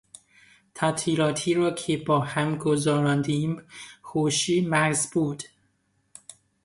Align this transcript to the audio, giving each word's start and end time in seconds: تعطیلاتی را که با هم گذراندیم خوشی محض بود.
تعطیلاتی 0.75 1.53
را 1.53 1.71
که 1.71 1.97
با 1.97 2.19
هم 2.19 2.55
گذراندیم 2.55 3.61
خوشی 4.01 4.61
محض 4.61 5.09
بود. 5.09 5.43